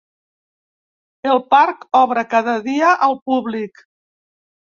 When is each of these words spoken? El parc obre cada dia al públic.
El 1.33 1.41
parc 1.53 1.85
obre 1.99 2.23
cada 2.31 2.55
dia 2.69 2.95
al 3.09 3.15
públic. 3.29 3.85